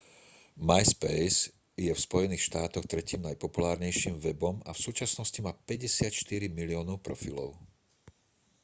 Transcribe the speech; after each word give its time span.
myspace 0.69 1.41
je 1.85 1.91
v 1.93 1.93
spojených 2.07 2.41
štátoch 2.49 2.89
tretím 2.91 3.21
najpopulárnejším 3.27 4.15
webom 4.25 4.55
a 4.67 4.71
v 4.73 4.81
súčasnosti 4.85 5.37
má 5.45 5.51
54 5.53 6.09
miliónov 6.59 6.97
profilov 7.07 7.51